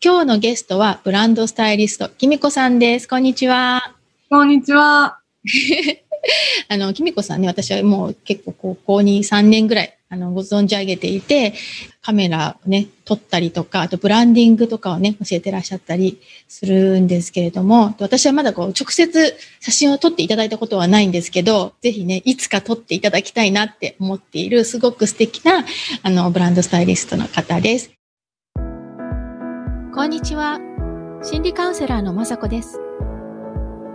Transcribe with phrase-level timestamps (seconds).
[0.00, 3.08] 今日のゲストはブランドスタイリスト、きみこさんです。
[3.08, 3.96] こんにちは。
[4.30, 5.18] こんにちは。
[6.68, 11.52] あの、きみこさんね、私はもう結構高校に3年ぐらい、あの、ご存知上げていて、
[12.00, 25.66] カメラをね、撮ったりとか、あとブランディングとかをね、教えてらっしゃったりするんですけれども、私はまだこう、直接写真を撮っていただいたことはないんですけど、ぜひね、いつか撮っていただきたいなって思っている、すごく素敵な、
[26.04, 27.97] あの、ブランドスタイリストの方です。
[29.98, 30.60] こんにちは。
[31.24, 32.78] 心理カウンセラーのまさこです。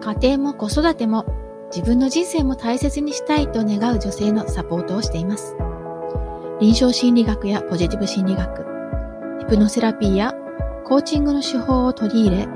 [0.01, 1.25] 家庭も子育ても
[1.73, 5.55] 自分の人生も大切にしたいと願う女性のサポートをしています。
[6.59, 8.65] 臨床心理学やポジティブ心理学、
[9.39, 10.33] ヒプノセラピーや
[10.83, 12.47] コーチングの手法を取り入れ、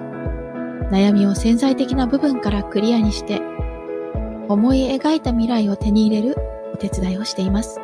[0.91, 3.41] 悩みを潜在的な部分からクリアにして、
[4.49, 6.35] 思い描いた未来を手に入れる
[6.73, 7.79] お手伝いをしています。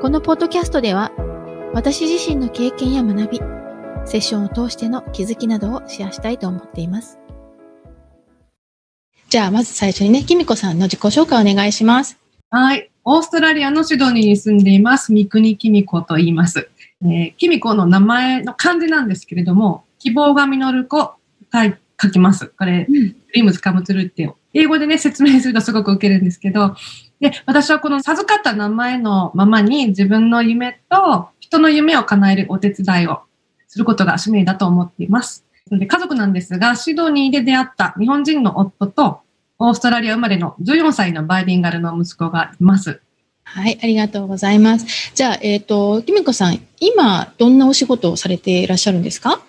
[0.00, 1.12] このポッドキャストでは、
[1.74, 3.40] 私自身の経験や学び、
[4.06, 7.18] セッションを通しての気づきなどをシェアしたいと思っています。
[9.28, 12.18] じゃあ、まず最初にね、きみこさんの自己紹介お願いします。
[12.50, 12.90] はい。
[13.04, 16.68] オーストラリアのシドニーに住んでいます、三国きみこと言います。
[17.02, 21.14] えー、きみこの名前の漢字なんですけれども、希望が実る子、
[22.00, 22.52] 書きます。
[22.58, 26.76] これ、うん、ドリームズカムツルって英語でね、説明するとすごく受けるんですけど、
[27.20, 33.22] で、私はこの授かった名前のままに自分の夢と人の夢を叶えるお手伝いを
[33.74, 35.44] することが使命だと思っています。
[35.68, 39.18] で家族なんですが、シドニーで出会った日本人の夫と
[39.58, 43.00] オーストラリア生まれの14歳のバイリンガルの息子がいます。
[43.42, 45.12] はい、ありがとうございます。
[45.12, 49.40] じゃあ、えっ、ー、と、キミコさん、今、どんなお仕事をされていらっしゃるんですか？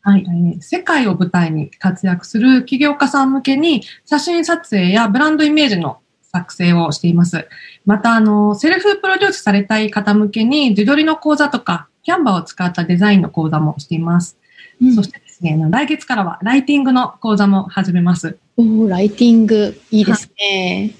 [0.00, 0.24] はい、
[0.60, 7.48] 世界を舞台に活躍する起業家さん向けに写真撮影やブランドイメージの作成をしています。
[7.84, 14.36] また、あの、セルフプロデュースされたい方向けに自撮りの講座とか、キャンバーを使ったデザインの講座もしています。
[14.80, 18.36] うん、そしてですね、来月からはライティングの講座も始めます。
[18.56, 20.92] おライティング、いいですね。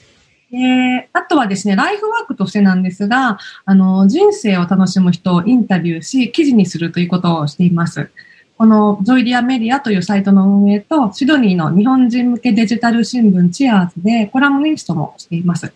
[0.51, 8.11] で、あとはですね、ライフワークとしてなんですが、あの、人生を楽しむ人をインタビューし、記事にするということをしています。
[8.57, 15.73] このゾイリアメディアというサイトの運営と、シドニーの日本人向けデジタル新聞チアーズでコラムニストもしています。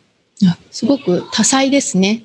[0.70, 2.22] すごく多彩ですね。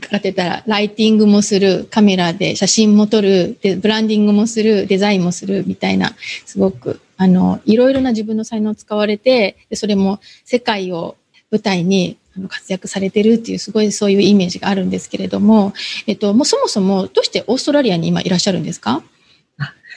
[0.00, 6.14] かってたら、ライティングもする、カメラで写真も撮る、でブランディングもする、デザインもするみたいな、
[6.46, 11.16] すごくあの、いろいろな自分の才能を使われて、でそれも世界を
[11.50, 12.16] 舞台に
[12.48, 15.74] 活躍されてるっていう、すごいそういうイメージがあるんですけれども、
[16.06, 19.02] えっと、もうそもそもどうしてオーストラリアに今いらっしゃるんですか？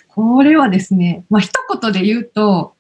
[0.10, 2.76] これはですね、まあ、一言で言うと、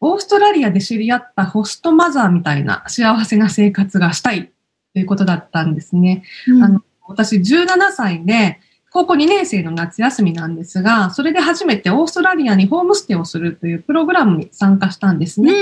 [0.00, 4.52] オーストラリアで知り合ったホストマザーみたいな幸せな生活がしたい
[4.92, 6.24] ということだったんですね。
[6.46, 8.60] うん、あの私17歳で
[8.90, 15.52] 高校2年生の夏休みなんですが、それで初めてオーストラリアにホームステイをするというプログラムに参加したんですね。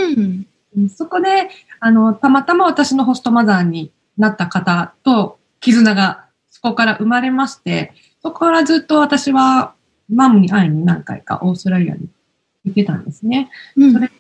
[0.77, 1.51] うん、そこで、
[1.81, 7.93] あの、たまたま私のホストマザーになった方と絆がそこから生まれまして、
[8.23, 9.75] そこからずっと私は
[10.09, 12.09] マムに会いに何回かオーストラリアに
[12.65, 13.51] 行ってたんですね。
[13.77, 14.13] うん、それで、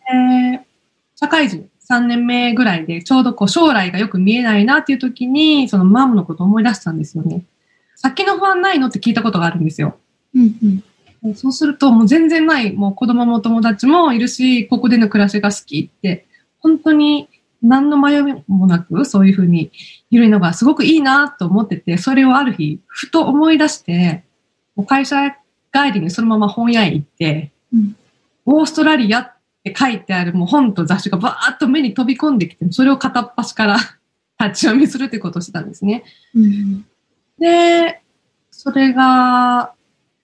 [1.14, 7.44] 社会人3年目ぐらいでちょうどこう将来がよく見えないなっていう時に、そのマムのことを思い出したんですよね。
[7.94, 9.96] 先の不安ないのって聞いたことがあるんですよ。
[10.34, 10.82] うん
[11.24, 16.26] うん、そうすると、もう全然ない、もう子供も友達もいるし、ここでの暮らしが好きって、
[16.58, 17.28] 本当に
[17.62, 19.70] 何の迷いもなく、そういうふうに
[20.10, 24.24] いるのがすごくいいなと思ってて、それをある日、ふと思い出して、
[24.74, 25.30] もう会社
[25.72, 27.96] 帰りにそのまま本屋へ行って、うん、
[28.44, 29.35] オーストラリアっ
[29.72, 33.76] て書いてあるもう本と雑誌がバーッと目に飛び込んできて、それを片っ端から
[34.40, 36.04] 立ち読みするってことをしてたんですね。
[36.34, 36.86] うん
[37.38, 38.00] で、
[38.50, 39.72] それが、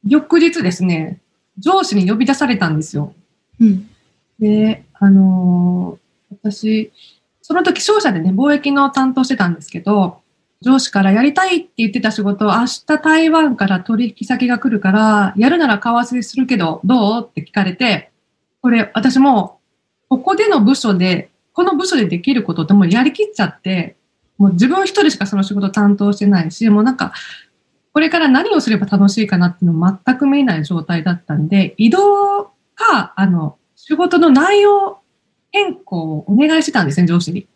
[0.06, 1.20] 翌日ですね、
[1.58, 3.14] 上司に呼び出されたんですよ。
[3.60, 3.90] うん、
[4.38, 6.90] で、あのー、私、
[7.42, 10.22] その時商社でね、貿易の担当してたんですけど、
[10.62, 17.28] 上司からやりたいって言ってた仕事を明日台湾から取引先が来るから、やるなら為替するけど、どう？
[17.28, 18.11] って聞かれて、
[18.62, 19.58] これ私も、
[20.08, 23.96] ここでの部署で、この部署でできることってもうやりきっちゃって、
[24.38, 27.12] もう自分一人しかその仕事担当してないし、もうなんか、
[27.92, 32.44] これから何をすれば楽しいかなっていうの全く見えない状態だったんで、移動
[32.74, 34.98] か、あの、仕事の内容
[35.50, 37.46] 変更をお願いしてたんですね、上司に。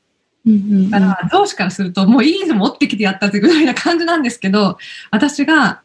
[0.90, 4.76] だから、上司からすると、もういいの持ってきてやったってぐらいな感じなんですけど、
[5.10, 5.82] 私が、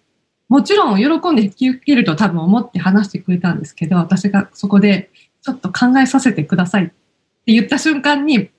[0.52, 5.10] もちろん喜んで引き受けると多分思って話してくれたんですけど、私がそこで、
[5.42, 6.94] ちょっと考えさせてくださいって
[7.46, 8.50] 言った瞬間に、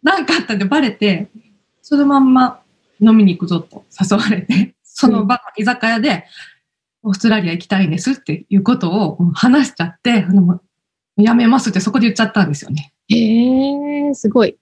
[0.00, 1.26] 何かあったんでバレて、
[1.82, 2.62] そのまんま
[3.00, 6.24] 飲みに行くぞと誘われて、その場の居酒屋で、
[7.02, 10.60] オーストラリア行きたいんですっていうことを話しちゃって、あの、
[11.16, 12.92] やめますってそこで言っちゃったんですよね。
[13.08, 14.56] へえ、すごい。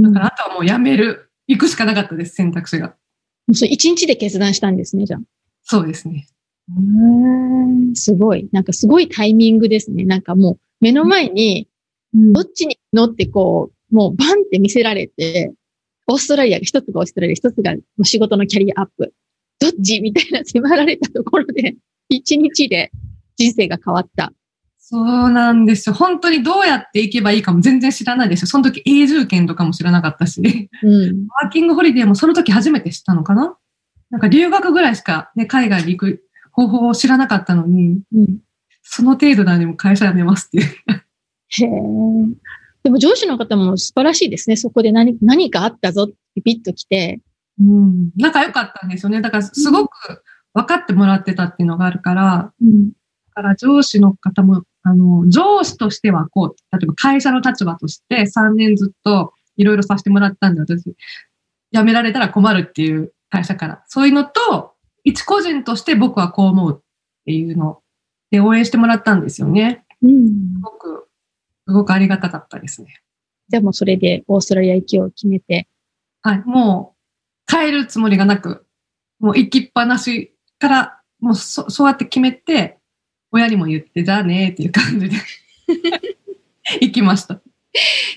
[0.00, 1.30] だからあとはもうやめる。
[1.48, 2.88] 行くしかなかったです、選択肢が。
[2.88, 2.94] も
[3.48, 5.20] うそれ一日で決断したんですね、じゃあ。
[5.68, 6.26] そうですね。
[6.76, 8.48] うんすごい。
[8.52, 10.04] なんかすごいタイミングですね。
[10.04, 11.68] なんかもう目の前に、
[12.14, 15.52] どっちに乗ってこう、もうバンって見せられて、
[16.06, 19.12] オーストラリアが一つがオーストラリア、一つがもう仕事のキャリアアップ。
[19.60, 21.76] どっちみたいな迫られたところで、
[22.08, 22.90] 一日で
[23.36, 24.32] 人生が変わった。
[24.78, 25.94] そうなんですよ。
[25.94, 28.46] 本当にどうやって行けばいいかも全然知らないですよ。
[28.46, 31.26] その時永住権とかも知らなかったし、うん。
[31.42, 33.58] ワーキングホリデーもその時初めて知ったのかな
[34.10, 38.38] なんか留学ぐらいしかね、海外に行く方法を知らなかったのに、うん。
[38.82, 40.64] その程度なのにも会社辞めますっていう。
[40.64, 41.68] へえ。
[42.84, 44.56] でも上司の方も素晴らしいですね。
[44.56, 47.20] そこで何、何かあったぞってピッと来て。
[47.60, 48.10] うん。
[48.16, 49.20] 仲良かったんですよね。
[49.20, 50.22] だからすごく
[50.54, 52.90] 分かってもらってたっていうのがあるから、うん。
[52.90, 52.94] だ
[53.34, 60.82] から上司の方も、あの、上司としてはこう、例えば会社の立場として3年ずっといろいろさせてもらったんで、私、
[61.72, 63.84] 辞められたら困るっていう会社から。
[63.88, 66.84] そういうのと、一個人として僕はこう思うっ
[67.24, 67.80] ていうの
[68.30, 69.84] で応援してもらったんですよね。
[70.02, 70.32] うんす。
[70.60, 71.08] ごく、
[71.66, 73.00] すごくありがたかったですね。
[73.48, 75.68] じゃあもうそれでオーストラリア行きを決めて。
[76.22, 76.42] はい。
[76.44, 76.94] も
[77.48, 78.66] う、変えるつもりがなく、
[79.20, 82.78] もう行きっぱなしから、もうそ、そうやって決めて、
[83.32, 85.16] 親にも言って、じゃあねっていう感じで、
[86.82, 87.40] 行きました。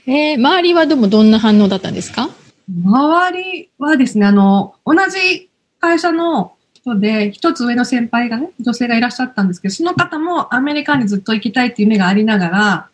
[0.08, 2.30] えー、周りはでもどんな反応だったんですか？
[2.70, 5.50] 周りはですね、あの、同じ
[5.80, 12.90] 会社の人で、一つ上の先輩がね、女性がいらっしゃったんですけど、その方もアメリカにずっと行きたいっていう夢がありながら、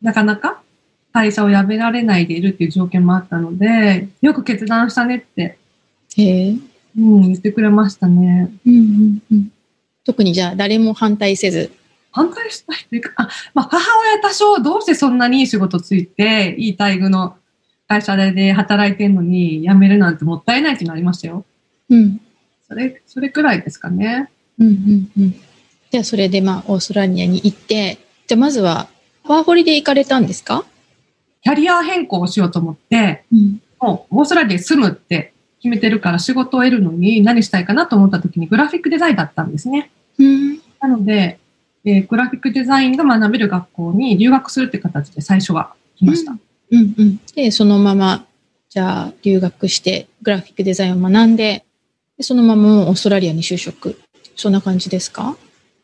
[0.00, 0.62] なかなか
[1.12, 5.58] 会社を辞められないでいるっていう条件もあったので、よく決断したねって、
[6.16, 6.56] へえ。
[6.98, 8.52] うん、言ってくれましたね。
[8.66, 9.52] うんうんうん。
[10.04, 11.72] 特にじゃあ誰も反対せず。
[12.10, 17.36] 反対したいというか、あ、まあ、母親多少どうしてそんなにいい仕事ついて、いい待遇の
[17.92, 21.44] 会社で働いてんのに辞めるなんてもったいないっていうのありましたよ。
[21.90, 22.20] うん。
[22.66, 24.30] それ、それくらいですかね。
[24.58, 25.34] うんうんうん。
[25.90, 28.88] じゃあそれでまあオーストラリアに行って、じゃあまずは
[29.24, 30.64] ワーホリで行かれたんですか？
[31.42, 33.60] キャリア変更をしようと思って、うん。
[33.78, 39.90] もうオーストラリアで住むって決めてるから仕事を得るのに何したいかなと思った時にグラフィックデザインだったんですね。
[40.18, 40.58] うん。
[40.80, 41.38] なので、
[41.84, 46.32] えーグラフィックデザインが学べる学校に留学するって形で最初は来ました。
[46.32, 46.40] うん
[46.76, 47.20] うん。
[47.34, 48.24] で、そのまま、
[48.68, 51.64] じゃあ留学してグラフィックデザインを学んで、
[52.16, 54.00] でそのままオーストラリアに就職。
[54.34, 55.36] そんな感じですか？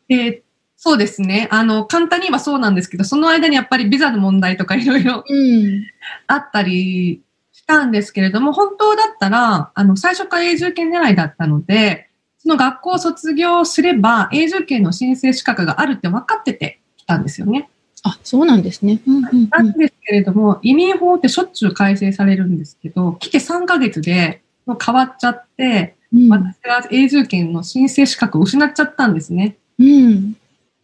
[0.09, 0.41] えー
[0.81, 1.49] そうですね。
[1.51, 5.83] あの、簡単に言えばそうなんですけど、その間にやっぱりビザの問題とかいろいろうん。
[6.25, 7.21] あったり
[7.51, 12.07] したんですけれども、本当だったら、あの、最初から永住権狙いだったので、
[12.37, 17.69] その学校を卒業すれば、永住権の申請資格があるって分かっててきたんですよね。
[18.03, 19.01] あ、そうなんですね。
[19.05, 26.29] うんうんなんですけれども、移民法ってしょっちゅう改正されるんですけど、来て3ヶ月でもう変わっちゃって、うん。
[26.29, 29.57] 私が永住権の申請資格を失っちゃったんですね。
[29.77, 30.35] うん。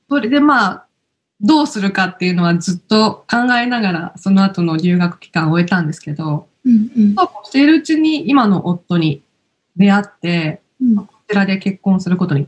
[0.07, 0.85] それでまあ、
[1.41, 9.23] どうするかっていうのはずっと考えながら、その後の留学期間を終えたんですけど、うんうんそうこうしているうちに今の夫に
[9.75, 10.95] 出会って、うん。
[10.97, 12.47] こちらで結婚することに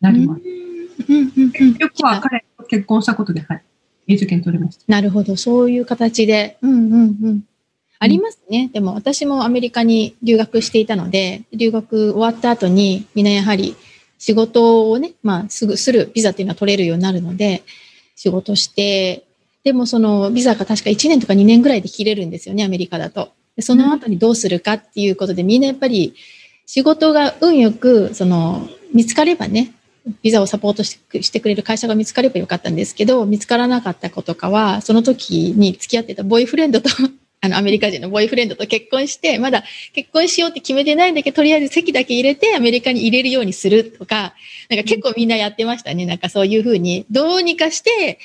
[0.00, 0.42] なります。
[0.44, 3.62] うんうんうん結局は彼と結婚したことで、はい、
[4.06, 4.84] 永住権取れました。
[4.88, 5.36] なるほど。
[5.36, 6.58] そういう形で。
[6.62, 7.44] うんうんうん。
[7.98, 8.68] ありますね。
[8.72, 13.76] でも私もアメリカに留学していたので、留学終わった後にみんなやはり
[14.18, 17.62] 仕事をね、まあすぐするビザっていうのは取れるようになるので、
[18.16, 19.24] 仕事して、
[19.62, 23.30] でもそのビザが確か1年とか2年ぐらいで切れるんですよね、アメリカだと。
[23.54, 26.14] でその後にどうするかっていうことで、みんなやっぱり
[26.66, 29.72] 仕事が運よく、その、見つかればね、
[30.22, 36.90] ビザをサポートしてくれる会社が見つかればよかったんですけど、見つからなかった子とかは、その時に付き合ってたボーイフレンドと、
[37.40, 44.34] あの、アメリカ人のボーイフレンドと結婚して、まだ結婚しようって決めてないんだけど、とりあえず籍だけ入れてアメリカに入れるようにするとか、
[44.68, 46.06] なんか結構みんなやってましたね。
[46.06, 48.18] なんかそういうふうに、どうにかして、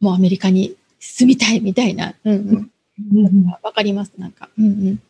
[0.00, 2.14] もうアメリカに住みたいみたいな。
[2.24, 2.70] うんうん。
[3.12, 4.48] うんわかります、なんか。
[4.58, 5.02] うんうん。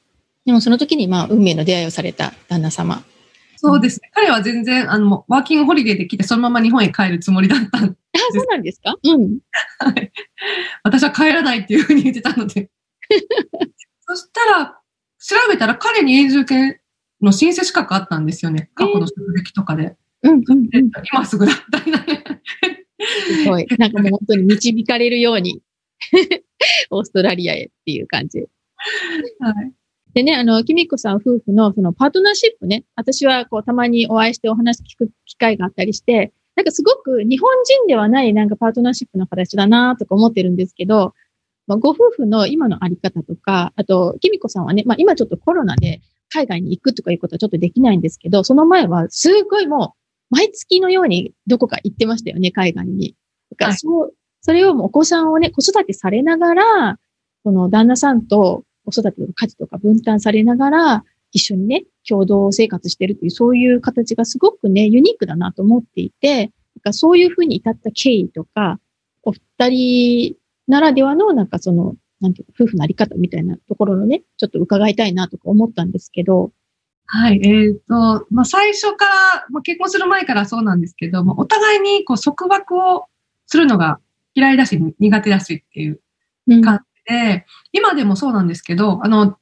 [0.46, 3.04] でもその時に、まあ、運命の出会いをされた旦那様。
[3.56, 4.10] そうですね。
[4.14, 7.96] 彼は全然、あの、ワーキングホリデーで来て、そのまま日本へ帰るつもりだったんで。
[8.14, 8.94] あ、そうなんですか？
[9.02, 9.38] うん。
[10.82, 12.70] 私は帰らないっていうふうに言ってたので。
[14.06, 14.78] そしたら、
[15.18, 16.78] 調べたら彼に永住権
[17.22, 18.70] の申請資格あったんですよね。
[18.74, 19.96] 過去の職歴とかで。
[20.22, 20.68] うんうんうん。
[20.68, 20.80] で
[21.12, 21.98] 今すぐだったりね。
[23.42, 23.66] すごい。
[23.78, 25.60] なんかもう本当に導かれるように、
[26.90, 28.38] オーストラリアへっていう感じ。
[29.40, 29.72] はい。
[30.14, 41.14] でね、あの、きみこさん夫婦のそのパートナーシップね、私はこうたまにお会いしてお話聞く機会があったりして、なんかすごく日本人ではないなんかパートナーシップの形だなとか思ってるんですけど、
[41.66, 49.94] まあ、ご夫婦の今のあり方とか、あと、きみこさんはね、まあ今ちょっとコロナで海外に行くとかいうことはちょっとできないんですけど、その前はすごいも
[50.30, 53.16] う毎月のようにどこか行ってましたよね、海外に。
[53.50, 56.98] だからそう、はい、それをもうお子さんをね、子育てされながら、
[57.42, 66.52] その旦那さんと子育ての家事とか分担されながら、一緒にね、共同生活してるっていう、そういう形がすごくね、ユニークだなと思っていて、
[66.84, 68.78] かそういうふうに至った経緯とか、
[69.22, 70.36] お二人
[70.68, 76.52] ならではの、なんかその、なんていうか、夫婦のあり方みたいなところのね、ちょっと伺いたいなとか思ったんですけど。
[77.06, 83.06] はい、えっ、ー、と、まあ、最初から、まあ、結婚する前からそうなんですけども、お互いにこう束縛を
[83.46, 83.98] するのが
[84.34, 86.00] 嫌いだし、苦手だしっていう
[86.46, 89.36] 感じで、うん、今でもそうなんですけど、あの、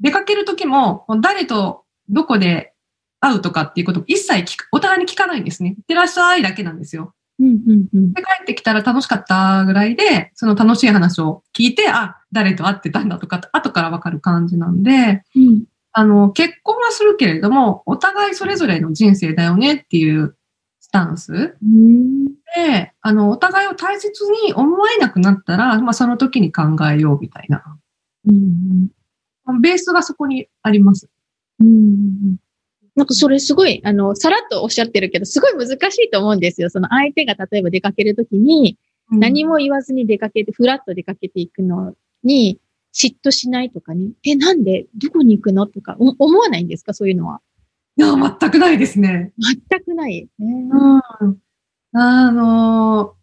[0.00, 2.72] 出かけるときも、誰とどこで
[3.20, 5.70] 会うとかっていうこと一切聞く、お互いに聞かないんですね。
[5.70, 7.14] いってらっしゃいだけなんですよ。
[7.40, 20.36] うんうんうん、で、帰ってきたら楽しかったぐらいで、その楽しい話を聞いて、あ、誰と会ってたんだとか、後からわかる感じなんで、うん、あの、結婚はするけれども、お互いそれぞれの人生だよねっていう
[20.80, 21.56] スタンス。
[21.62, 27.62] うん、で、あの、お互いを大切に思えなくなったら、まあ、その時に考えようみたいな。
[28.26, 28.90] うん、
[29.60, 31.08] ベースがそこにあります。
[31.60, 32.36] うん
[32.96, 36.68] なんかそれすごい、あの、さらっとおっしゃってるけど、すごい難しいと思うんですよ。
[36.68, 38.76] その相手が例えば出かけるときに、
[39.08, 41.94] 何も言わずに出かけて、ふらっと出かけていくの
[42.24, 42.58] に、
[42.92, 44.10] 嫉妬しないとかね。
[44.24, 44.86] え、なんで？
[44.96, 45.68] どこに行くの？
[45.68, 46.92] とか、思わないんですか？
[46.92, 47.40] そういうのは。
[47.96, 49.32] いや、全くないですね。
[49.38, 50.28] 全くない。
[50.40, 51.00] うん。
[51.92, 53.14] あの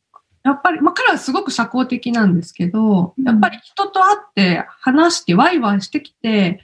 [0.45, 6.61] やっぱり、まあ、彼はすごく社交的なんですけど、やっぱり人と会って話してワイワイしてきて、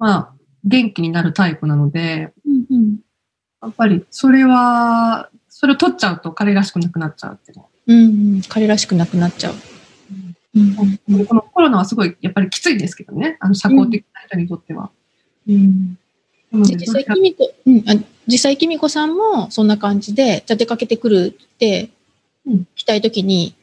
[0.00, 0.32] まあ、
[0.64, 2.96] 元気になるタイプなので、うんうん、
[3.62, 9.54] やっぱりそれは、それを取っちゃうと彼らしくなくなっちゃうっていううん、うん、彼らしくなくなっちゃう。
[10.56, 10.98] うん。
[11.08, 14.90] うん、このコロナはすごいやっぱりきついんですけどね、あの社交的な人にとっては。
[15.48, 15.96] うん、
[16.52, 17.94] 実際、きみこ、うん、あ
[18.26, 21.90] 実際、きみこさんもそんな感じで、じゃ出かけてくるって、
[22.46, 23.54] うん、来たいときに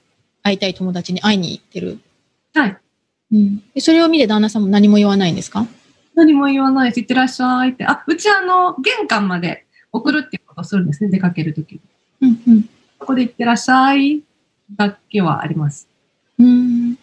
[0.43, 1.99] 会いたい友達に会いに行ってる？
[2.53, 2.77] はい。
[3.31, 3.63] うん。
[3.79, 5.67] それを見て旦那さんも何も言わないんですか？
[6.15, 7.85] 何も言わないし、いってらっしゃいって。
[7.85, 11.81] あ、うちあの、玄関まで送るっていうことをするんですね、出かけるときに。
[12.21, 12.69] うんうん。
[12.99, 14.23] そこでいってらっしゃい
[14.75, 15.87] だけはあります。
[16.39, 16.95] うん。
[16.95, 16.99] で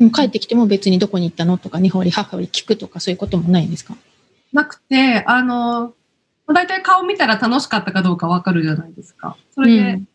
[0.00, 3.96] も帰ってきても別にどこに行ったのとか、日本り母り聞くとかそういうこともないんですか
[4.52, 5.94] なくて、あの、
[6.46, 9.36] 大体顔見たら楽しかったかどうかわかるじゃないですか。
[9.54, 10.08] それで、うん、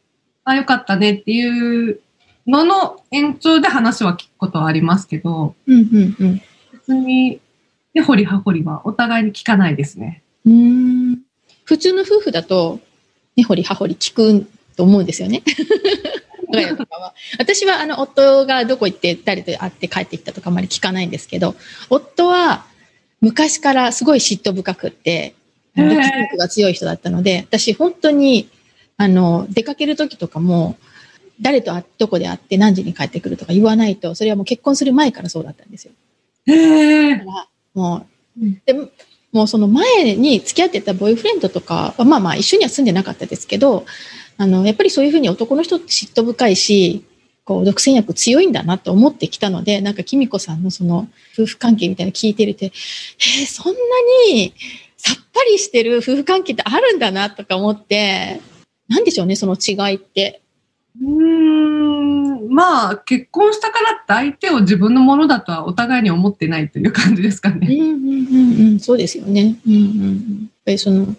[0.51, 1.99] あ、よかったねっていう
[2.45, 7.39] のの延長で話は聞くことはありますけど、うんうんうん、別に
[7.97, 10.21] で、掘り葉掘りはお互いに聞かないですね。
[10.45, 11.19] うん。
[11.63, 12.79] 普通の夫婦だと、
[13.35, 15.41] 根掘り葉掘り聞くと思うんですよね。
[17.37, 21.55] 私はあの夫がどこ行って誰と会って帰ってきたとかあまり聞かないんですけど、
[21.89, 22.65] 夫は
[23.19, 25.33] 昔からすごい嫉妬深くって、
[25.75, 28.47] 独立力が強い人だったので、私本当に
[28.97, 30.77] あの出かける時とかも、
[31.39, 35.93] 誰とどこで会って何時に帰ってくるとか言わないと、それはもう結婚する前からそうだったんですよ。
[36.47, 37.25] へー。
[37.75, 38.07] も
[38.39, 38.73] う、で
[39.31, 43.85] もうその前に付き合ってたボーイフレンドとかは、まあまあ一緒には住んでなかったですけど、
[44.37, 47.05] あの、やっぱりそういうふうに男の人って嫉妬深いし、
[47.43, 53.79] こう、独占欲強いんだなと思ってきたので、なんか、きみこさんのその、夫婦関係みたいな聞いてるって、えー、そんな
[54.29, 54.53] に
[54.97, 58.41] さっぱりしてる夫婦関係ってあるんだなとか思って、
[58.87, 60.41] なんでしょうね、その違いって。
[61.01, 67.67] うーん、まあ、結婚したからって相手を自分のものだとはお互いに思ってないという感じですかね。
[67.69, 69.55] うんうんうんうん、そうですよね。
[69.67, 70.39] うんうんうん。
[70.41, 71.15] やっぱりその、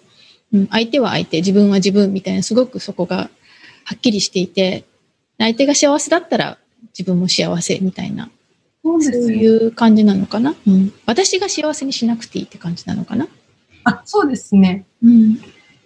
[0.53, 3.29] うん、相手は相手、自分は自分みたいな、すごくそこが
[3.85, 4.85] はっきりしていて、
[5.37, 6.57] 相手が幸せだったら
[6.97, 8.29] 自分も幸せみたいな。
[8.83, 10.93] そうそういう感じなのかな、うん。
[11.05, 13.27] 私が幸せにしなくていいって感じなのかな
[13.83, 14.85] あ、そうですね。
[15.03, 15.39] うん。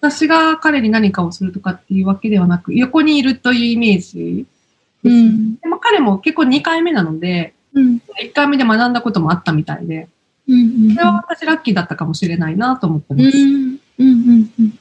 [0.03, 4.45] 私が彼に何かをするとかっていうわけではなく、横にいるというイメージ
[5.03, 10.07] うん、でも彼も結構2回目なので、うん、1回目で学んだこともあったみたいで、
[10.47, 13.37] うんうんうん、それは私ラッキーだったかもしれないなと思ってます。
[13.37, 14.79] うんうんうん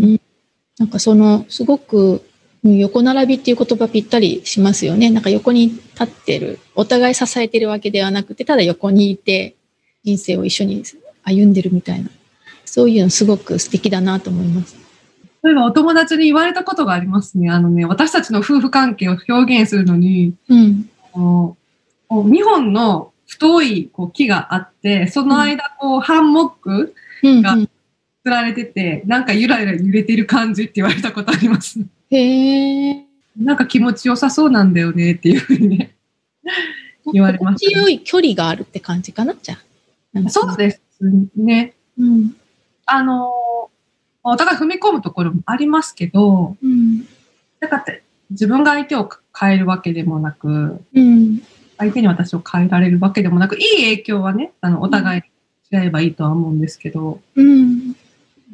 [0.00, 0.20] うん、
[0.78, 2.24] なんかその、すごく、
[2.64, 5.10] 横並びっていう言葉ぴったりしますよね。
[5.10, 6.58] なんか横に立ってる。
[6.74, 9.54] お互い支えてるわけではなくて、ただ横にいて
[10.04, 10.82] 人生を一緒に
[11.22, 12.10] 歩んでるみたいな。
[12.68, 14.76] そういうのすごく素敵だなと思います。
[15.42, 17.50] 例えばお友達に言われたことがありますね。
[17.50, 21.54] あのね、私たちの夫婦関係を表現するのに、うん、2
[22.44, 27.70] 本の太いこう木があって、その間、こう、ハンモックがうんうん
[28.24, 31.80] 釣られてて、なんかゆらゆら揺れてる感じって言われたことあります。
[32.10, 33.04] へえ。
[33.38, 35.94] なんか気持ちよさそうなんだよねっていうふうにね、
[37.12, 40.28] 言われましたね心地よい距離があるって感じかな、じゃあ。
[40.28, 40.80] そうです
[41.36, 41.74] ね。
[41.98, 42.36] うん。
[42.90, 43.32] あの
[44.22, 47.04] お互い踏み込むところもありますけど、うん。
[47.60, 51.42] だからって自分が相手を変えるわけでもなく、うん。
[51.78, 55.26] 相手に私を変えられるわけでもなく、いい影響はね、あの、お互いに
[55.70, 57.94] し合えばいいとは思うんですけど、うん。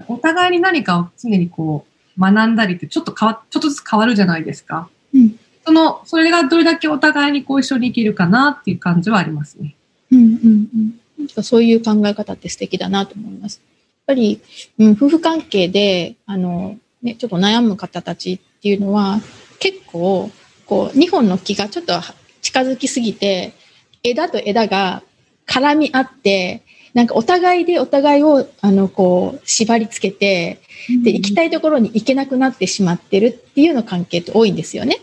[0.07, 1.87] お互いに何かを常にこ
[2.19, 4.88] う、学んだりってちょっと変わ、ちょっとずつ変わるじゃないですか。
[5.14, 9.75] うんその、それがどれだけお互いにこう一緒に生きるかなっていう感じはありますね。
[10.12, 10.19] うん。
[10.19, 10.69] うん。
[10.75, 11.00] うん。
[11.19, 13.62] なんかそういう考え方って素敵だなと思います。
[14.06, 14.40] やっぱり、
[14.78, 19.20] うん、夫婦関係で、あの、ね、ちょっと悩む方たちっていうのは、
[19.58, 20.30] 結構、
[20.66, 21.94] こう、二本の木がちょっと
[22.42, 23.54] 近づきすぎて、
[24.02, 25.02] 枝と枝が
[25.46, 30.61] 絡み合って、なんかお互いでお互いを、あの、こう、縛り付けて、
[31.02, 34.99] で、行きたいところに行けなくなってしまってるっていうの関係って多いんですよね。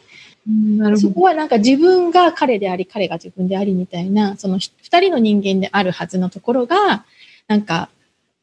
[0.47, 1.07] うんなるほど。
[1.09, 7.05] そこはなんか自分が彼であり、彼が自分でありみたいな、その二人の人間であるはずのところが、
[7.47, 7.89] なんか、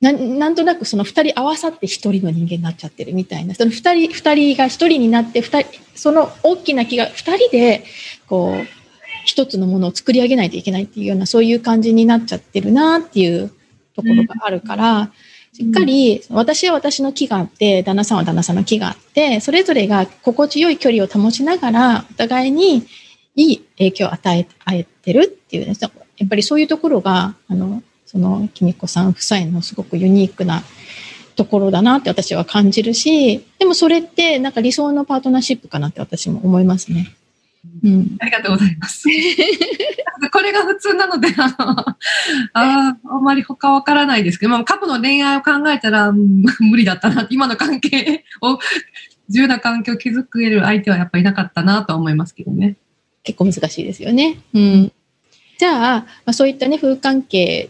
[0.00, 7.84] なんなんとなくその二人合わさって一人の人間になっちゃってるみたいな、その二人、二人が一人になって、二人、その大きな木が二人で、
[8.28, 8.66] こう、
[9.24, 13.48] 一つのものを作り上げないといけないっていうような、そういう感じになっちゃってるなっていう
[13.96, 15.12] ところがあるから、
[15.52, 22.86] しっかり、私は私の木があって、旦那さんは旦那さんの木があって、それぞれが心地よい距離を保ちながら、お互いに
[23.34, 25.88] いい影響を与えてるっていうね、や
[26.24, 30.62] っぱりそういうところが、あの、その、きみこさん夫妻のすごくユニークな
[31.36, 37.14] ところだなって私は感じるし、でもそれってなんか理想のパートナーシップかなって私も思いますね。
[37.84, 38.16] うん。
[38.18, 39.04] ありがとうございます。
[40.32, 41.80] これが普通なので、あの、
[42.54, 47.26] あーあんまり他わからないですけど、まあ、過去の恋愛を考えたら、うん無理だったな。
[47.28, 48.58] 今の関係を、
[49.28, 52.76] 自由な環境を築ける相手はやっぱりいなかったなとは思いますけどね。
[53.22, 54.38] 結構難しいですよね。
[54.54, 54.92] うん。
[55.58, 57.68] じゃあ、まあ、そういったね、夫婦関係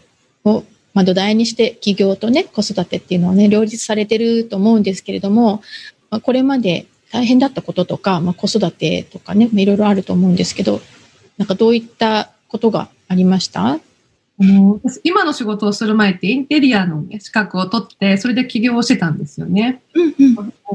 [0.49, 5.61] を、まあ、土台にして起業とね、子育てっていうのはね、両立されてると思うんですけれども、
[6.09, 10.81] まあ、これまで大変だったこととか、まあ、子育てとかね、まあいろいろあると思うんですけど、
[11.37, 13.79] なんかどういったことがありました？
[14.41, 19.81] あの私今の仕事をする前ってインテリアの、ね、資格を取って、それで起業をしてたんですよね。
[19.93, 20.15] うん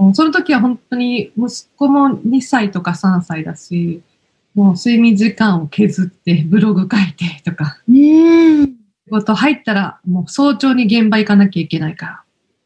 [0.04, 0.14] うん。
[0.14, 4.02] その時は本当に息子も2歳とか3歳だし、
[4.54, 8.73] もう睡眠時間を削ってブログ書いてとか、うん。
[9.14, 12.22] 仕事入ったらもう早朝に現場行かなきゃいけないから、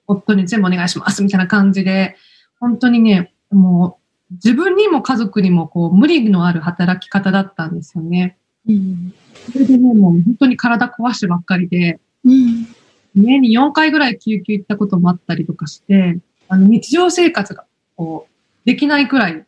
[0.07, 2.17] 夫に全部お願いしますみたいな感じで、
[2.59, 3.99] 本当にね、も
[4.31, 8.39] う自分にも家族にもこう無理のある働き方だったんですよね。
[8.67, 9.13] うん。
[9.53, 12.67] それでね、もう本当に体壊してばっかりで、うん。
[13.15, 19.45] 年に4回ぐらい救急行ったこともあったりとかして、あの日常生活がこうできないくらい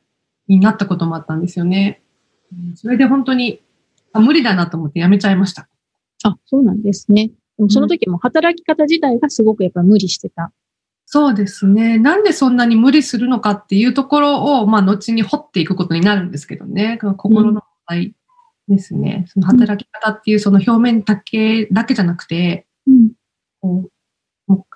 [0.49, 2.03] になったこともあったんですよね。
[2.75, 3.61] それで本当に
[4.13, 5.69] あ無理だなと思ってやめちゃいました。
[6.24, 7.30] あ、そうなんですね。
[7.56, 10.52] でもその時も働き方自体がすごくやっぱ無理してた。
[11.06, 11.98] そうですね。
[11.98, 16.98] なんでそんなに無理するのかっていうところを、まあ、後に掘っていくことになるんですけどね。
[17.16, 18.14] 心の問題
[18.68, 19.24] ですね。
[19.28, 23.12] その働き方っていうその表面だけだけじゃなくて、うん。
[23.61, 23.90] こう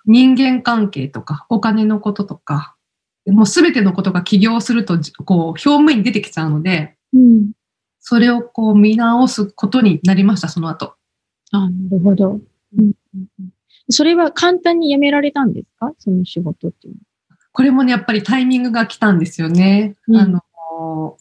[0.07, 2.77] 人間関係とか、お金のこととか、
[3.27, 7.53] もうすべてのことが起業すると、じこう、表面に出てきちゃうので、うん。
[8.01, 10.95] それをこう見直すことになりました、その後。
[11.57, 12.33] あ、なるほど。
[12.33, 12.41] うん
[12.81, 13.51] うんうん
[13.91, 15.93] それは簡単に辞められたんですか？
[15.99, 16.95] その仕事っていう
[17.53, 19.95] これもね、やっぱりタイミングが来たんですよね。
[20.09, 21.17] うんあの、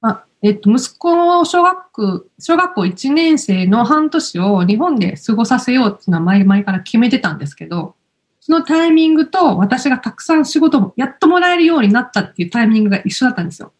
[0.00, 7.94] まあ、えっと、息子を小学、小学校1年生の半年を日本で過ごさせようっていうのは前々から決めてたんですけど、
[8.40, 13.74] そのタイミングと私がたくさん仕事をやっともらえるようになったっていうタイミングが一緒だったんですよ。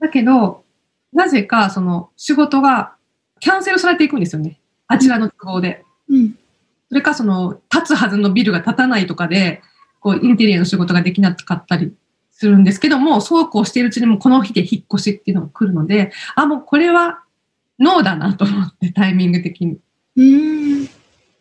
[0.00, 0.64] だけど、
[1.12, 2.94] なぜかその仕事が
[3.38, 4.60] キャンセルされていくんですよね。
[4.92, 5.84] あちらの都合で。
[6.08, 6.34] うん。
[6.88, 9.62] それかその、立つはずのビルが建たないとかで、
[10.00, 11.92] こう、インテリアの仕事ができなかったり
[12.30, 17.22] するんですけども、そうこうしているうちにもこの日で引っ越しっていうのが来るので、あ、もうこれは
[17.78, 19.78] ノーだなと思って、タイミング的に。
[20.16, 20.88] うん。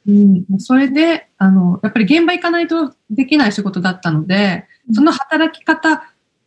[0.07, 0.59] うん。
[0.59, 6.03] それで、あの、やっぱり現場行かないとできない仕事だったので、その働き方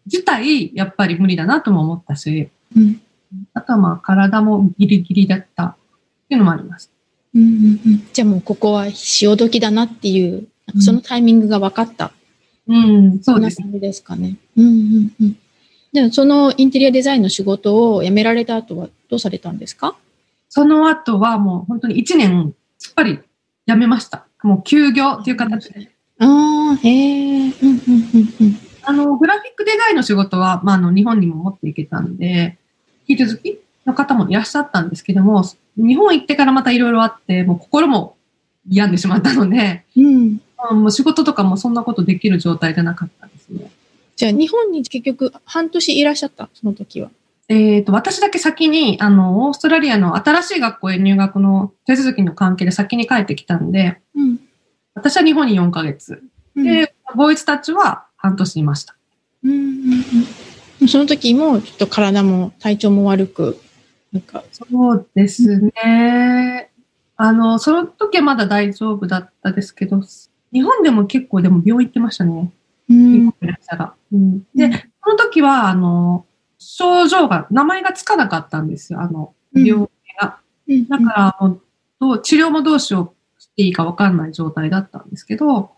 [0.06, 3.00] 自体、やっぱり無理だなとも思ったし、うん。
[3.52, 5.76] あとはまあ、体もギリギリだったっ
[6.28, 6.93] ていうのもあります。
[7.34, 12.12] うんうんうんじゃあもうここは潮時だなっていう、なんかそのタイミングが分かった。
[12.66, 14.36] うん、そうですこんな感じですかね。
[14.56, 15.38] うんうんうん。
[15.92, 19.96] でもそのインテリアデザインの仕事を辞められた後はどうされたんですか？
[20.48, 23.18] その後はもう本当に1年、すっぱり
[23.66, 24.26] 辞めました。
[24.42, 25.90] もう休業っていう形で。
[26.18, 27.48] ああ、へえ。
[27.48, 28.58] うんうんうんうん。
[28.82, 32.58] あの、グラフィックデザインの仕事は、まあ、あの、日本にも持っていけたんで、
[33.08, 35.44] 引き続きの方もいらっしゃったんですけども、
[35.76, 38.16] 日本行ってからまたいろいろあって、もう心も
[38.70, 40.40] 病んでしまったので、うん。
[40.56, 43.70] あもう仕事とかもそんなことできる状態じゃなかったですね。
[44.16, 47.10] じゃあ、日本に結局半年いらっしゃった、その時は。
[47.48, 54.38] えっ、と、私だけ先に、あの、オーストラリアの新しい学校へ入学の手続きの関係で先に帰ってきたんで、うん。
[54.94, 56.22] 私は日本に4ヶ月。
[56.56, 58.94] うん、で、ボーイズたちは半年いました。
[59.42, 59.58] うんうん
[60.80, 63.60] うん、その時も、ちょっと体も体調も悪く、
[64.14, 64.44] なんか。
[64.52, 66.70] そうですね。
[67.16, 70.00] あの、その時はまだ大丈夫だったですけど、
[70.52, 72.52] 日本でも結構でも病院行ってましたね。
[72.88, 73.26] うん。
[73.28, 74.70] がうん、で、
[75.02, 76.26] その時は、あの、
[76.58, 80.38] 症状が、名前がつかなかったんですよ、あの、病気が。
[80.68, 81.60] うん、だからもう
[82.00, 85.72] どう、治療もどうしようしていいかわかんない状態だったんですけど、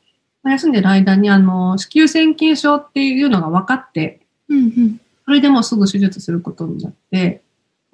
[0.45, 7.43] 休んでる間に、あの、子宮腺筋症っていうのが分かって、うんうん、それでもうすぐ手術することになって、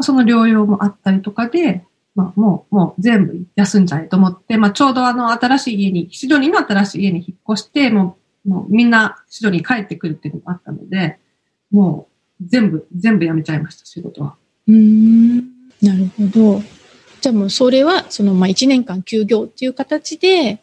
[0.02, 1.84] その療養もあったりとかで、
[2.14, 11.18] まあ、もう、もう全部休んじゃえと思って、まあ、ちょうどあの、新しい家に、シドニーの新しい家に引っ越して、もう、もうみんなシドニー帰ってくるっていうのがあったので、
[11.70, 12.08] も
[12.40, 14.36] う、全部、全部やめちゃいました、仕事は。
[14.68, 15.38] うん、
[15.80, 16.62] なるほど。
[17.20, 20.60] じゃあもうそれは、その、まあ、1年間休業っていう形で、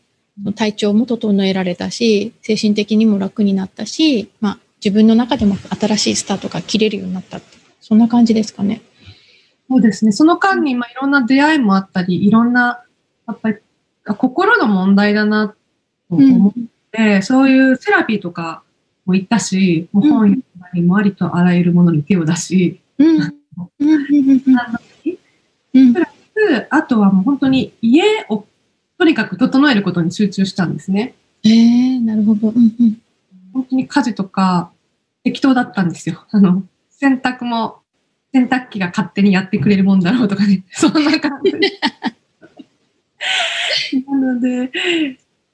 [0.56, 8.82] 体調も整えられたし、精神的にも楽になったし、まあ、自分の中でも新しいスタートが切れるようになったって、そんな感じですかね。
[9.70, 10.12] そうですね。
[10.12, 12.84] その間に、まあ、いろんな出会いもあったり、いろんな、
[13.28, 13.58] やっぱり、
[14.04, 15.50] 心の問題だな、
[16.10, 16.54] と思っ
[16.92, 18.64] て、うん、そういうセラピーとか
[19.06, 22.80] も行ったし、もう本読んだりもありとあらゆるものに手を出し。
[25.94, 28.46] プラス、あとはもう本当に家を
[28.98, 31.14] とにかく整えることに集中したんですね。
[31.44, 32.50] ええー、なるほど。
[32.50, 33.02] うんうん。
[33.54, 34.72] 本当に家事とか
[35.24, 36.26] 適当だったんですよ。
[36.32, 37.79] あの、洗濯も
[38.34, 40.64] 洗濯機が勝手にやってくれるもんだろうとかね。
[40.72, 41.60] そんな感じで。
[44.08, 44.70] なので、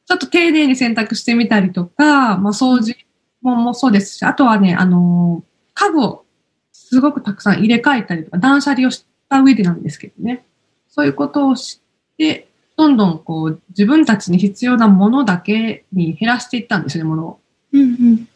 [0.05, 2.95] ちょっと丁寧に洗濯してみたりとか、まあ掃除
[3.41, 6.25] ももそうですし、あとはね、あの、家具を
[6.71, 10.45] すごくたくさん入れ替えたりとか、断捨離をした上でなんですけどね。
[10.89, 11.81] そういうことをし
[12.17, 17.39] て、どんどんこう自分たちに必要なものだけに減らしていったんですよね、ものを。
[17.71, 18.27] うんうん。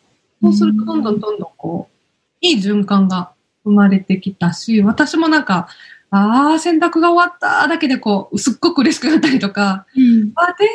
[0.41, 1.95] そうするとどんどんどんどんこう、
[2.41, 5.67] いい循環が生まれてきたし、私もなんか、
[6.11, 10.67] ああ、洗濯が終わっただけでこう、すっごく嬉しくなったりとか、うん、あ、天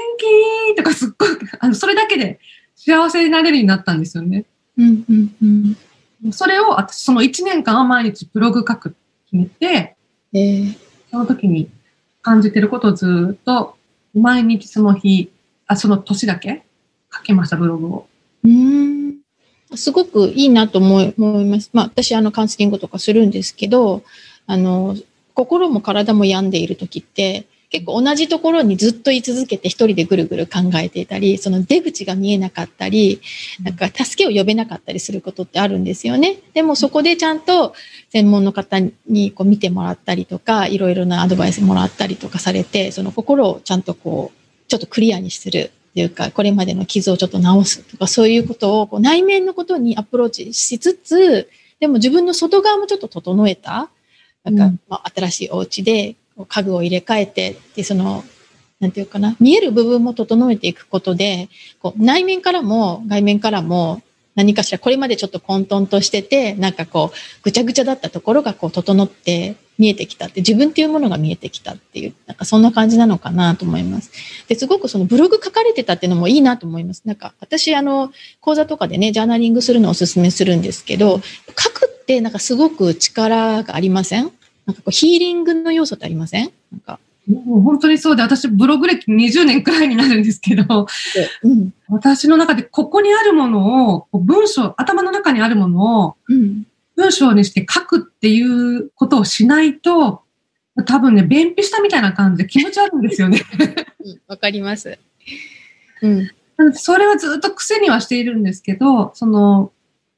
[0.72, 2.38] 気とかすっごく、あの、それだけで
[2.76, 4.44] 幸せになれるようになったんですよね。
[4.76, 5.76] うんうん
[6.22, 6.32] うん。
[6.32, 8.94] それを私、その1年間は毎日ブログ書く
[9.26, 9.96] 決めて、
[10.32, 10.78] えー、
[11.10, 11.68] その時に
[12.22, 13.76] 感じてることをずっと、
[14.14, 15.32] 毎日その日、
[15.66, 16.64] あ、その年だけ
[17.12, 18.06] 書けました、ブログを。
[18.44, 18.93] うん。
[19.76, 21.70] すごくいいなと思います。
[21.72, 24.02] まあ、私、あの、カウンセリングとかするんですけど、
[24.46, 24.96] あの、
[25.34, 33.20] 心も体も病んでいる時って、結構同じところにずっと居続けて一人でぐるぐる考えていたり、その出口が見えなかったり、
[33.64, 36.38] なんか助けを呼べなかったりすることってあるんですよね。
[36.52, 37.74] でもそこでちゃんと
[38.10, 53.90] 専門の方にこう見てもらったりとか、いろいろなアドバイスもらったりとかされて、その心をちゃんとこう、ちょっとクリアにするっていうか、これまでの傷をちょっと治すとか、そういうことをこう内面のことにアプローチしつつ、でも自分の外側もちょっと整えた、
[54.42, 56.16] なんか、まあ、新しいお家で
[56.48, 58.24] 家具を入れ替えて、で、その、
[58.80, 61.48] なんていうかな、見える部分も整えていくことで、
[61.80, 64.02] こう内面からも外面からも
[64.34, 74.10] 何かしらこれまでちょっと混沌としてて、なんかこう、ぐちゃぐちゃだったところがこう整って見えてきたって、自分っていうものが見えてきたっていう、なんかそんな感じなのかなと思います。
[74.48, 77.02] で、すごくそのブログ書かれてたっていうのもいいなと思います。
[77.04, 81.20] なんか私、あの、講座とかでね、ジャーナリングするのをお勧めするんですけど、
[81.58, 84.32] 書くってなんかすごく力がありません？
[84.66, 86.50] なんかこうヒーリングの要素ってありません？
[86.72, 86.98] なんか。
[87.26, 90.86] もう本当にそうで、私ブログ歴20年くらいになるんですけど、
[91.42, 96.16] うん、私の中でここにあるものを、文章、頭の中にあるものを、
[96.96, 100.22] 文章にして書くっていうことをしないと、
[100.86, 103.42] 多分ね、便秘したみたいな感じで気持ち悪いんですよね。
[104.26, 104.98] わ、うん、かります。
[106.02, 106.30] うん。
[106.74, 109.72] それはずっと癖にはしているんですけど、その、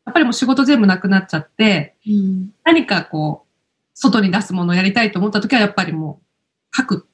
[0.06, 3.46] やっぱりもう仕事全部なくなっちゃって、うん、何かこう、
[3.94, 6.25] 外に出すものをやりたいと思った時は、やっぱりもう、
[6.76, 7.06] 書く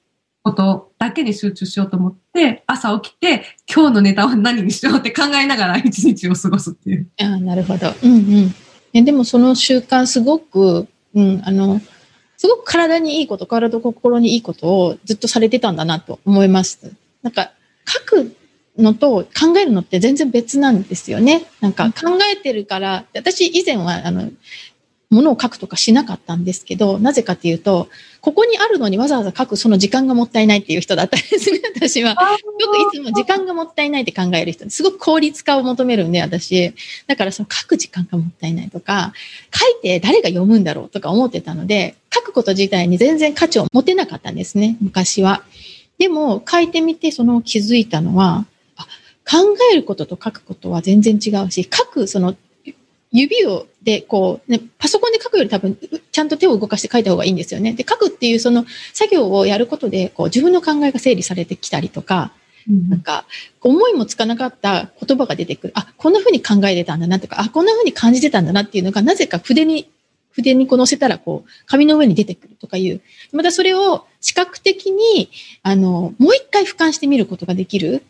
[0.43, 7.09] ことだけに集中しようと思って、朝起きて、今日のネタは何にしようって考えながら一日を過ごすっていう。
[7.21, 7.93] ああ、なるほど。
[8.03, 8.55] うんうん。
[8.93, 11.81] えでもその習慣すごく、うん、あの、
[12.37, 16.93] すごく体にいいこと、体と心にいいことをずっとされてたんだなと思います。
[17.23, 17.53] なんか、
[17.87, 18.37] 書く
[18.77, 21.45] のと考えるのって全然別なんですよね。
[21.61, 24.31] なんか考えてるから、私以前はあの、
[25.11, 27.89] ものを書くとかしなかったんですけど、なぜかっていうと、
[28.23, 32.11] ここにあるのにわざわざ書くその時間がもったいないっていう人だったんですね、 私は。
[32.13, 32.17] よ
[32.69, 36.73] くいつも時間がもったいないって考える人すごく効率化を求めるんで、私。
[37.09, 39.13] だからその書く時間がもったいないとか、
[39.53, 45.43] 書いて誰が読むんだろうとか思ってたので、書くこと自体に全然価値を持てなかったんですね、昔は。
[45.99, 48.47] でも、書いてみてその気づいたのは、
[49.29, 49.39] 考
[49.73, 52.37] えることと書くことは全然違うし、書くその
[53.13, 55.77] 指をで、こう、ね、パソコンで書くより多分、
[56.13, 57.73] ちゃんと手を動かして書いた方がいいんですよね。
[57.73, 62.33] で、書くっていうその作業をやることで、こう、自分の考えが整理されてきたりとか、
[62.69, 63.25] うん、なんか、
[63.61, 65.73] 思いもつかなかった言葉が出てくる。
[65.77, 69.91] あ、こんな風に考えてたんだなとか、あ、こんな風に感じてたんだなっていうのが、なぜか筆に、
[70.31, 73.01] 筆にこう乗せたら、こう、紙の上に出てくるとかいう。
[73.33, 75.29] またそれを視覚的に、
[75.65, 78.05] あの、もう一回俯瞰してみることができる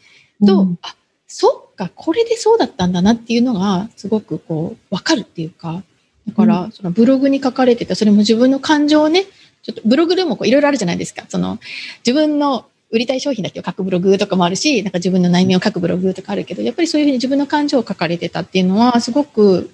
[0.47, 0.95] と、うん、あ、
[1.27, 5.83] そっか、これでそうだったんだなっていうのが、すごくこう、わかるっていうか、
[6.27, 9.25] だから、そのブログに書かれてた、それも自分の感情をね、
[9.63, 11.25] ちょっとブログでもこういろいろあるじゃないですか。
[11.29, 11.59] その、
[12.07, 19.71] 自分の売りたい商品だけを書くブログとかもあるし、なんか自分の内面を書くブログとかあるけど、やっぱりそういうふうに自分の感情を書かれてたっていうのは、すごく、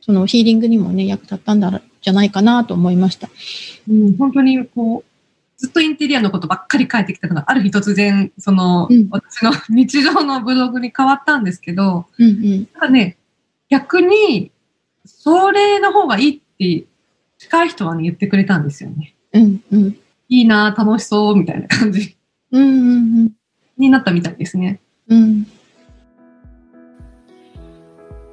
[0.00, 3.28] そのヒーリングにもね、役立ったんだ、じゃないかなと思いました。
[3.88, 5.07] うん、本当にこう、
[5.58, 13.18] ずっとインテリアのことばっかり書いてきたのが、ある日突然、その、うん、私の日常のブログに変わったんですけど、うんうん、なんかね、
[13.68, 14.52] 逆に、
[15.04, 16.86] それの方がいいって
[17.38, 19.14] 近い人はね、言ってくれたんですよね。
[19.32, 19.98] うんうん。
[20.28, 22.16] いいな、楽しそう、みたいな感じ。
[22.52, 23.32] うんうんうん。
[23.76, 24.80] になったみたいですね。
[25.08, 25.46] うん。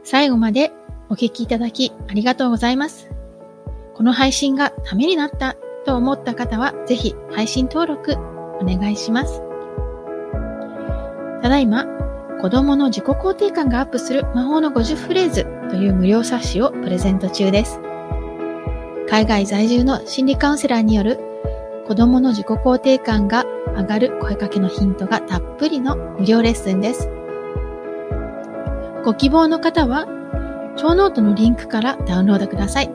[0.03, 0.71] 最後まで
[1.09, 3.09] お聞きいただきありがとうございます。
[3.95, 8.13] この配信がためになったと思った方は、ぜひ配信登録
[8.59, 9.41] お願いします。
[11.41, 11.85] ただいま、
[12.41, 17.79] 子供の自己肯定感がアップする魔法の50フレーズという無料冊子をプレゼント中です。
[19.07, 21.19] 海外在住の心理カウンセラーによる
[21.87, 23.45] 子供の自己肯定感が
[23.77, 27.09] 上がる声かけのヒントがたっぷりの無料レッスンです。
[29.03, 30.07] ご希望の方は、
[30.77, 32.89] show note のリンクからダウンロードください。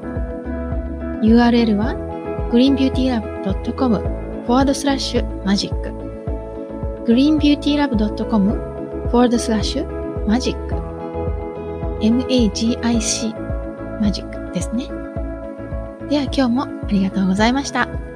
[1.23, 2.10] URL は
[2.51, 3.93] greenbeautylab.com
[4.47, 5.73] forward slash magic
[7.07, 8.45] greenbeautylab.com
[9.11, 9.77] forward slash
[10.27, 10.57] magic
[12.01, 12.81] magic
[14.01, 14.89] マジックですね。
[16.09, 18.10] では今日もありがとうございました。